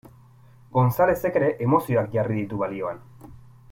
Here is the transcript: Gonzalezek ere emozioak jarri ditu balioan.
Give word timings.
Gonzalezek 0.77 1.37
ere 1.43 1.51
emozioak 1.67 2.11
jarri 2.19 2.41
ditu 2.43 2.63
balioan. 2.67 3.07